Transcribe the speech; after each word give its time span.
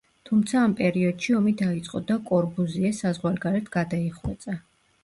თუმცა 0.27 0.61
ამ 0.67 0.71
პერიოდში 0.79 1.35
ომი 1.41 1.53
დაიწყო 1.61 2.01
და 2.09 2.19
კორბუზიე 2.31 2.95
საზღვარგარეთ 3.03 3.73
გადაიხვეწა. 3.79 4.61